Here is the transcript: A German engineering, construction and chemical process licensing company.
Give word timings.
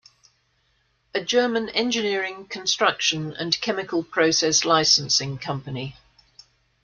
A 1.13 1.23
German 1.23 1.69
engineering, 1.69 2.47
construction 2.47 3.33
and 3.33 3.61
chemical 3.61 4.01
process 4.03 4.65
licensing 4.65 5.37
company. 5.37 5.95